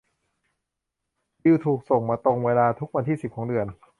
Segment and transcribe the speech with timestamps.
[1.43, 3.67] บิลถูกส่งมาตรงเวลาทุกวันที่สิบของเดือน